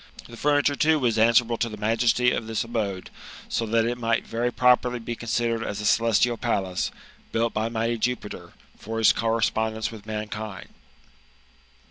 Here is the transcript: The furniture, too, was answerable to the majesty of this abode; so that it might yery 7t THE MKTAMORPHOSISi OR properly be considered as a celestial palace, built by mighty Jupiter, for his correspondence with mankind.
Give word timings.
The 0.27 0.35
furniture, 0.35 0.75
too, 0.75 0.97
was 0.97 1.19
answerable 1.19 1.57
to 1.59 1.69
the 1.69 1.77
majesty 1.77 2.31
of 2.31 2.47
this 2.47 2.63
abode; 2.63 3.11
so 3.47 3.67
that 3.67 3.85
it 3.85 3.99
might 3.99 4.23
yery 4.23 4.25
7t 4.25 4.25
THE 4.31 4.37
MKTAMORPHOSISi 4.37 4.47
OR 4.47 4.51
properly 4.53 4.97
be 4.99 5.15
considered 5.15 5.63
as 5.63 5.79
a 5.79 5.85
celestial 5.85 6.37
palace, 6.37 6.89
built 7.31 7.53
by 7.53 7.69
mighty 7.69 7.99
Jupiter, 7.99 8.53
for 8.79 8.97
his 8.97 9.13
correspondence 9.13 9.91
with 9.91 10.07
mankind. 10.07 10.69